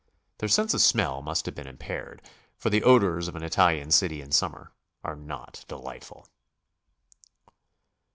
Their 0.39 0.49
sense 0.49 0.73
of 0.73 0.81
smell 0.81 1.21
must 1.21 1.45
have 1.45 1.53
been 1.53 1.67
impaired, 1.67 2.23
for 2.57 2.71
the 2.71 2.81
odors 2.81 3.27
of 3.27 3.35
an 3.35 3.43
Italian 3.43 3.91
city 3.91 4.19
in 4.19 4.31
summer 4.31 4.73
are 5.03 5.15
not 5.15 5.63
delightful. 5.67 6.25